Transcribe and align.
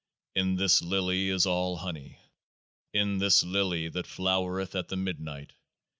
In 0.33 0.55
this 0.55 0.81
Lily 0.81 1.29
is 1.29 1.45
all 1.45 1.77
honey, 1.77 2.17
in 2.91 3.19
this 3.19 3.43
Lily 3.43 3.87
that 3.89 4.07
flowereth 4.07 4.73
at 4.73 4.87
the 4.87 4.97
midnight. 4.97 5.53